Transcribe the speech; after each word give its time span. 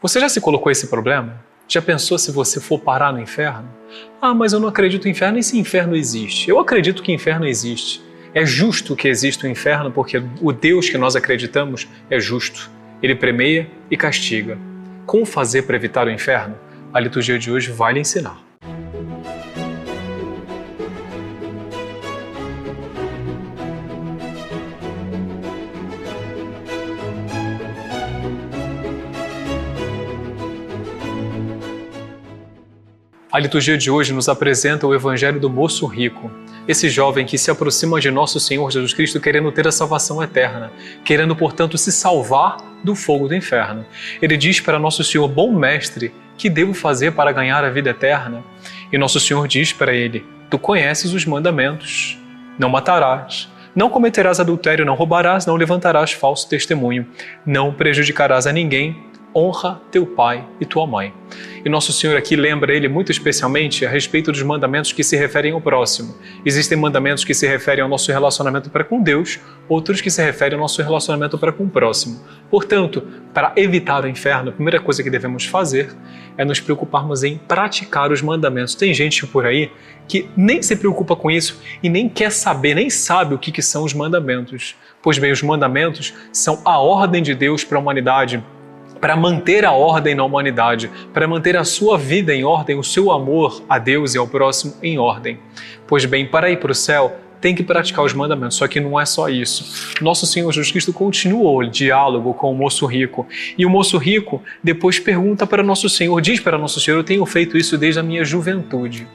Você 0.00 0.20
já 0.20 0.28
se 0.28 0.40
colocou 0.40 0.70
esse 0.70 0.88
problema? 0.88 1.42
Já 1.66 1.80
pensou 1.80 2.18
se 2.18 2.30
você 2.30 2.60
for 2.60 2.78
parar 2.78 3.12
no 3.12 3.20
inferno? 3.20 3.68
Ah, 4.20 4.34
mas 4.34 4.52
eu 4.52 4.60
não 4.60 4.68
acredito 4.68 5.04
no 5.04 5.10
inferno 5.10 5.38
e 5.38 5.42
se 5.42 5.58
inferno 5.58 5.96
existe? 5.96 6.50
Eu 6.50 6.58
acredito 6.58 7.02
que 7.02 7.12
inferno 7.12 7.46
existe. 7.46 8.02
É 8.34 8.44
justo 8.44 8.94
que 8.94 9.08
exista 9.08 9.46
o 9.46 9.50
inferno 9.50 9.90
porque 9.90 10.22
o 10.42 10.52
Deus 10.52 10.90
que 10.90 10.98
nós 10.98 11.16
acreditamos 11.16 11.88
é 12.10 12.20
justo. 12.20 12.70
Ele 13.02 13.14
premeia 13.14 13.70
e 13.90 13.96
castiga. 13.96 14.58
Como 15.06 15.24
fazer 15.24 15.62
para 15.62 15.76
evitar 15.76 16.06
o 16.06 16.10
inferno? 16.10 16.56
A 16.92 17.00
liturgia 17.00 17.38
de 17.38 17.50
hoje 17.50 17.70
vai 17.70 17.94
lhe 17.94 18.00
ensinar. 18.00 18.43
A 33.34 33.40
liturgia 33.40 33.76
de 33.76 33.90
hoje 33.90 34.12
nos 34.12 34.28
apresenta 34.28 34.86
o 34.86 34.94
Evangelho 34.94 35.40
do 35.40 35.50
moço 35.50 35.86
rico, 35.86 36.30
esse 36.68 36.88
jovem 36.88 37.26
que 37.26 37.36
se 37.36 37.50
aproxima 37.50 38.00
de 38.00 38.08
nosso 38.08 38.38
Senhor 38.38 38.70
Jesus 38.70 38.94
Cristo 38.94 39.18
querendo 39.18 39.50
ter 39.50 39.66
a 39.66 39.72
salvação 39.72 40.22
eterna, 40.22 40.70
querendo, 41.04 41.34
portanto, 41.34 41.76
se 41.76 41.90
salvar 41.90 42.58
do 42.84 42.94
fogo 42.94 43.26
do 43.26 43.34
inferno. 43.34 43.84
Ele 44.22 44.36
diz 44.36 44.60
para 44.60 44.78
nosso 44.78 45.02
Senhor, 45.02 45.26
bom 45.26 45.52
mestre, 45.52 46.14
que 46.38 46.48
devo 46.48 46.72
fazer 46.72 47.10
para 47.10 47.32
ganhar 47.32 47.64
a 47.64 47.70
vida 47.70 47.90
eterna? 47.90 48.44
E 48.92 48.96
nosso 48.96 49.18
Senhor 49.18 49.48
diz 49.48 49.72
para 49.72 49.92
ele: 49.92 50.24
Tu 50.48 50.56
conheces 50.56 51.12
os 51.12 51.26
mandamentos. 51.26 52.16
Não 52.56 52.68
matarás, 52.68 53.50
não 53.74 53.90
cometerás 53.90 54.38
adultério, 54.38 54.86
não 54.86 54.94
roubarás, 54.94 55.44
não 55.44 55.56
levantarás 55.56 56.12
falso 56.12 56.48
testemunho, 56.48 57.04
não 57.44 57.74
prejudicarás 57.74 58.46
a 58.46 58.52
ninguém, 58.52 58.96
honra 59.34 59.80
teu 59.90 60.06
pai 60.06 60.46
e 60.60 60.64
tua 60.64 60.86
mãe. 60.86 61.12
E 61.64 61.68
nosso 61.68 61.92
Senhor 61.92 62.16
aqui 62.16 62.36
lembra 62.36 62.72
ele 62.74 62.88
muito 62.88 63.10
especialmente 63.10 63.84
a 63.84 63.90
respeito 63.90 64.30
dos 64.30 64.42
mandamentos 64.42 64.92
que 64.92 65.02
se 65.02 65.16
referem 65.16 65.52
ao 65.52 65.60
próximo. 65.60 66.14
Existem 66.44 66.78
mandamentos 66.78 67.24
que 67.24 67.34
se 67.34 67.46
referem 67.46 67.82
ao 67.82 67.88
nosso 67.88 68.12
relacionamento 68.12 68.70
para 68.70 68.84
com 68.84 69.02
Deus, 69.02 69.40
outros 69.68 70.00
que 70.00 70.10
se 70.10 70.22
referem 70.22 70.54
ao 70.54 70.60
nosso 70.60 70.80
relacionamento 70.82 71.36
para 71.38 71.52
com 71.52 71.64
o 71.64 71.68
próximo. 71.68 72.20
Portanto, 72.50 73.02
para 73.32 73.52
evitar 73.56 74.04
o 74.04 74.08
inferno, 74.08 74.50
a 74.50 74.52
primeira 74.52 74.78
coisa 74.78 75.02
que 75.02 75.10
devemos 75.10 75.46
fazer 75.46 75.90
é 76.36 76.44
nos 76.44 76.60
preocuparmos 76.60 77.24
em 77.24 77.38
praticar 77.38 78.12
os 78.12 78.22
mandamentos. 78.22 78.74
Tem 78.74 78.94
gente 78.94 79.26
por 79.26 79.46
aí 79.46 79.70
que 80.06 80.28
nem 80.36 80.62
se 80.62 80.76
preocupa 80.76 81.16
com 81.16 81.30
isso 81.30 81.60
e 81.82 81.88
nem 81.88 82.08
quer 82.08 82.30
saber, 82.30 82.74
nem 82.74 82.90
sabe 82.90 83.34
o 83.34 83.38
que, 83.38 83.50
que 83.50 83.62
são 83.62 83.84
os 83.84 83.94
mandamentos. 83.94 84.76
Pois 85.02 85.18
bem, 85.18 85.32
os 85.32 85.42
mandamentos 85.42 86.14
são 86.32 86.60
a 86.64 86.78
ordem 86.78 87.22
de 87.22 87.34
Deus 87.34 87.64
para 87.64 87.78
a 87.78 87.80
humanidade 87.80 88.42
para 89.04 89.16
manter 89.16 89.66
a 89.66 89.72
ordem 89.72 90.14
na 90.14 90.24
humanidade, 90.24 90.90
para 91.12 91.28
manter 91.28 91.58
a 91.58 91.62
sua 91.62 91.98
vida 91.98 92.34
em 92.34 92.42
ordem, 92.42 92.78
o 92.78 92.82
seu 92.82 93.12
amor 93.12 93.62
a 93.68 93.78
Deus 93.78 94.14
e 94.14 94.18
ao 94.18 94.26
próximo 94.26 94.76
em 94.82 94.98
ordem. 94.98 95.38
Pois 95.86 96.06
bem, 96.06 96.26
para 96.26 96.50
ir 96.50 96.58
para 96.58 96.72
o 96.72 96.74
céu, 96.74 97.14
tem 97.38 97.54
que 97.54 97.62
praticar 97.62 98.02
os 98.02 98.14
mandamentos, 98.14 98.56
só 98.56 98.66
que 98.66 98.80
não 98.80 98.98
é 98.98 99.04
só 99.04 99.28
isso. 99.28 99.94
Nosso 100.00 100.24
Senhor 100.26 100.50
Jesus 100.50 100.72
Cristo 100.72 100.90
continuou 100.90 101.58
o 101.58 101.66
diálogo 101.68 102.32
com 102.32 102.50
o 102.50 102.54
moço 102.54 102.86
rico. 102.86 103.26
E 103.58 103.66
o 103.66 103.68
moço 103.68 103.98
rico 103.98 104.42
depois 104.62 104.98
pergunta 104.98 105.46
para 105.46 105.62
Nosso 105.62 105.86
Senhor, 105.90 106.18
diz 106.22 106.40
para 106.40 106.56
Nosso 106.56 106.80
Senhor: 106.80 106.96
Eu 106.96 107.04
tenho 107.04 107.26
feito 107.26 107.58
isso 107.58 107.76
desde 107.76 108.00
a 108.00 108.02
minha 108.02 108.24
juventude. 108.24 109.06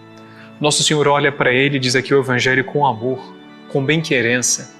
Nosso 0.61 0.83
Senhor 0.83 1.07
olha 1.07 1.31
para 1.31 1.51
ele, 1.51 1.79
diz 1.79 1.95
aqui 1.95 2.13
o 2.13 2.19
Evangelho 2.19 2.63
com 2.63 2.85
amor, 2.85 3.33
com 3.69 3.83
bem-querença, 3.83 4.71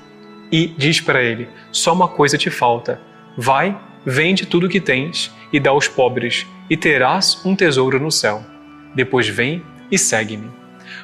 e 0.52 0.68
diz 0.68 1.02
para 1.02 1.24
ele: 1.24 1.50
Só 1.72 1.94
uma 1.94 2.08
coisa 2.08 2.38
te 2.38 2.52
falta. 2.52 3.02
Vai 3.36 3.76
Vende 4.06 4.46
tudo 4.46 4.68
o 4.68 4.70
que 4.70 4.80
tens 4.80 5.32
e 5.52 5.60
dá 5.60 5.72
aos 5.72 5.88
pobres, 5.88 6.48
e 6.70 6.78
terás 6.78 7.42
um 7.46 7.56
tesouro 7.56 8.00
no 8.00 8.12
céu. 8.12 8.44
Depois 8.96 9.28
vem 9.28 9.64
e 9.92 9.98
segue-me. 9.98 10.50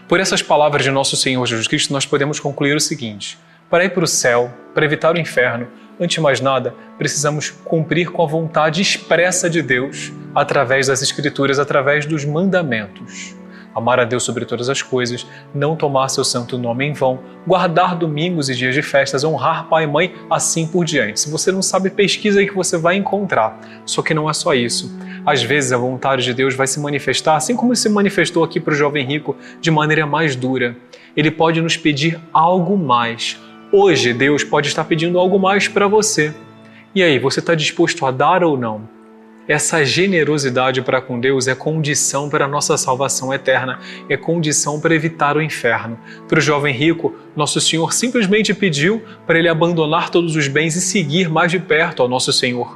Por 0.08 0.20
essas 0.20 0.42
palavras 0.42 0.84
de 0.84 0.92
nosso 0.92 1.18
Senhor 1.18 1.46
Jesus 1.46 1.68
Cristo, 1.68 1.92
nós 1.92 2.06
podemos 2.06 2.40
concluir 2.40 2.76
o 2.76 2.80
seguinte: 2.80 3.38
para 3.70 3.86
ir 3.86 3.90
para 3.90 4.04
o 4.04 4.08
céu, 4.08 4.54
para 4.74 4.86
evitar 4.86 5.14
o 5.14 5.20
inferno, 5.20 5.68
antes 6.00 6.16
de 6.16 6.22
mais 6.22 6.40
nada, 6.40 6.74
precisamos 6.98 7.50
cumprir 7.50 8.12
com 8.12 8.24
a 8.24 8.28
vontade 8.28 8.82
expressa 8.82 9.50
de 9.50 9.62
Deus 9.62 10.12
através 10.34 10.88
das 10.88 11.02
Escrituras, 11.02 11.60
através 11.60 12.06
dos 12.06 12.24
mandamentos 12.24 13.35
amar 13.76 14.00
a 14.00 14.06
Deus 14.06 14.24
sobre 14.24 14.46
todas 14.46 14.70
as 14.70 14.82
coisas, 14.82 15.28
não 15.54 15.76
tomar 15.76 16.08
seu 16.08 16.24
santo 16.24 16.58
nome 16.58 16.86
em 16.86 16.94
vão, 16.94 17.20
guardar 17.46 17.96
domingos 17.96 18.50
e 18.50 18.56
dias 18.56 18.74
de 18.74 18.82
festas, 18.82 19.26
honrar 19.26 19.68
pai 19.68 19.84
e 19.84 19.88
mãe, 19.88 20.16
assim 20.30 20.66
por 20.66 20.86
diante. 20.86 21.20
Se 21.20 21.30
você 21.30 21.52
não 21.52 21.62
sabe, 21.62 21.90
pesquisa 21.90 22.40
aí 22.40 22.48
que 22.48 22.56
você 22.56 22.78
vai 22.78 22.96
encontrar. 22.96 23.60
Só 23.86 24.02
que 24.02 24.14
não 24.14 24.30
é 24.30 24.34
só 24.34 24.54
isso. 24.54 24.98
Às 25.26 25.44
vezes 25.44 25.74
a 25.74 25.78
vontade 25.78 26.24
de 26.24 26.34
Deus 26.34 26.56
vai 26.56 26.68
se 26.68 26.80
manifestar, 26.80 27.36
assim 27.36 27.56
como 27.56 27.76
se 27.76 27.90
manifestou 27.90 28.44
aqui 28.44 28.60
para 28.60 28.74
o 28.74 28.78
jovem 28.78 29.06
rico, 29.06 29.36
de 29.60 29.70
maneira 29.70 30.06
mais 30.06 30.36
dura. 30.36 30.78
Ele 31.16 31.30
pode 31.30 31.62
nos 31.62 31.76
pedir 31.76 32.20
algo 32.32 32.78
mais. 32.78 33.40
Hoje, 33.72 34.14
Deus 34.14 34.44
pode 34.44 34.70
estar 34.70 34.86
pedindo 34.86 35.20
algo 35.20 35.38
mais 35.38 35.68
para 35.68 35.88
você. 35.88 36.34
E 36.94 37.04
aí, 37.04 37.20
você 37.20 37.42
está 37.42 37.54
disposto 37.54 38.06
a 38.06 38.12
dar 38.12 38.44
ou 38.44 38.58
não? 38.58 38.95
Essa 39.48 39.86
generosidade 39.86 40.82
para 40.82 41.00
com 41.00 41.20
Deus 41.20 41.48
é 41.48 41.54
condição 41.54 42.30
para 42.30 42.46
a 42.46 42.48
nossa 42.48 42.76
salvação 42.78 43.32
eterna, 43.32 43.80
é 44.10 44.18
condição 44.18 44.80
para 44.80 44.96
evitar 44.96 45.38
o 45.38 45.42
inferno. 45.42 46.00
Para 46.28 46.40
o 46.40 46.42
jovem 46.42 46.74
rico, 46.74 47.14
nosso 47.36 47.62
Senhor 47.62 47.94
simplesmente 47.94 48.56
pediu 48.56 49.04
para 49.28 49.38
ele 49.38 49.48
abandonar 49.48 50.10
todos 50.10 50.36
os 50.36 50.48
bens 50.48 50.76
e 50.76 50.82
seguir 50.82 51.30
mais 51.30 51.52
de 51.52 51.60
perto 51.60 52.02
ao 52.02 52.10
nosso 52.10 52.34
Senhor. 52.34 52.76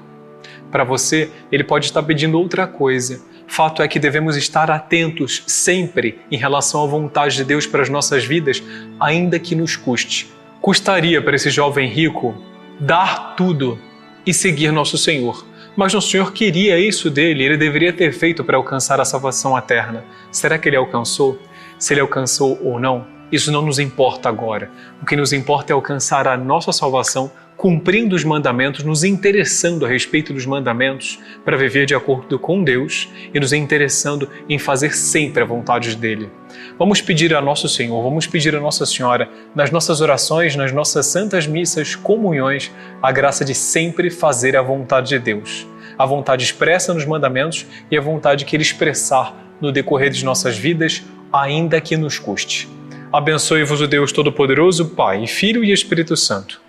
Para 0.69 0.83
você, 0.83 1.31
ele 1.51 1.63
pode 1.63 1.85
estar 1.85 2.03
pedindo 2.03 2.39
outra 2.39 2.67
coisa. 2.67 3.19
Fato 3.47 3.81
é 3.81 3.87
que 3.87 3.97
devemos 3.97 4.37
estar 4.37 4.69
atentos 4.69 5.43
sempre 5.47 6.19
em 6.29 6.37
relação 6.37 6.83
à 6.83 6.85
vontade 6.85 7.35
de 7.35 7.43
Deus 7.43 7.65
para 7.65 7.81
as 7.81 7.89
nossas 7.89 8.23
vidas, 8.25 8.61
ainda 8.99 9.39
que 9.39 9.55
nos 9.55 9.75
custe. 9.75 10.29
Custaria 10.61 11.19
para 11.19 11.35
esse 11.35 11.49
jovem 11.49 11.89
rico 11.89 12.35
dar 12.79 13.33
tudo 13.35 13.79
e 14.23 14.31
seguir 14.31 14.71
nosso 14.71 14.95
Senhor 14.95 15.48
mas 15.79 15.93
o 15.93 16.01
Senhor 16.01 16.33
queria 16.33 16.77
isso 16.77 17.09
dele, 17.09 17.41
ele 17.41 17.55
deveria 17.55 17.93
ter 17.93 18.11
feito 18.11 18.43
para 18.43 18.57
alcançar 18.57 18.99
a 18.99 19.05
salvação 19.05 19.57
eterna. 19.57 20.03
Será 20.29 20.57
que 20.57 20.67
ele 20.67 20.75
alcançou? 20.75 21.39
Se 21.77 21.93
ele 21.93 22.01
alcançou 22.01 22.59
ou 22.61 22.77
não, 22.77 23.07
isso 23.31 23.49
não 23.49 23.61
nos 23.61 23.79
importa 23.79 24.27
agora. 24.27 24.69
O 25.01 25.05
que 25.05 25.15
nos 25.15 25.31
importa 25.31 25.71
é 25.71 25.73
alcançar 25.73 26.27
a 26.27 26.35
nossa 26.35 26.73
salvação 26.73 27.31
cumprindo 27.59 28.15
os 28.15 28.23
mandamentos, 28.23 28.85
nos 28.85 29.03
interessando 29.03 29.85
a 29.85 29.89
respeito 29.89 30.31
dos 30.31 30.45
mandamentos 30.45 31.19
para 31.43 31.57
viver 31.57 31.85
de 31.85 31.93
acordo 31.93 32.39
com 32.39 32.63
Deus 32.63 33.09
e 33.33 33.37
nos 33.37 33.51
interessando 33.51 34.29
em 34.47 34.57
fazer 34.57 34.95
sempre 34.95 35.43
a 35.43 35.45
vontade 35.45 35.93
dele. 35.97 36.29
Vamos 36.77 37.01
pedir 37.01 37.35
a 37.35 37.41
nosso 37.41 37.67
Senhor, 37.67 38.01
vamos 38.01 38.25
pedir 38.25 38.55
a 38.55 38.61
Nossa 38.61 38.85
Senhora, 38.85 39.29
nas 39.53 39.71
nossas 39.71 39.99
orações, 39.99 40.55
nas 40.55 40.71
nossas 40.71 41.07
santas 41.07 41.45
missas, 41.45 41.95
comunhões, 41.95 42.71
a 43.01 43.11
graça 43.11 43.43
de 43.43 43.53
sempre 43.53 44.09
fazer 44.09 44.55
a 44.55 44.61
vontade 44.61 45.09
de 45.09 45.19
Deus. 45.19 45.67
A 45.97 46.05
vontade 46.05 46.45
expressa 46.45 46.93
nos 46.93 47.03
mandamentos 47.03 47.65
e 47.91 47.97
a 47.97 48.01
vontade 48.01 48.45
que 48.45 48.55
Ele 48.55 48.63
expressar 48.63 49.35
no 49.59 49.69
decorrer 49.69 50.11
de 50.11 50.23
nossas 50.23 50.57
vidas, 50.57 51.03
ainda 51.31 51.81
que 51.81 51.97
nos 51.97 52.17
custe. 52.17 52.69
Abençoe-vos 53.11 53.81
o 53.81 53.87
Deus 53.87 54.13
Todo-Poderoso, 54.13 54.91
Pai, 54.91 55.27
Filho 55.27 55.61
e 55.61 55.73
Espírito 55.73 56.15
Santo. 56.15 56.68